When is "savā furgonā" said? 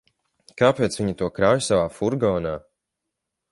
1.67-2.57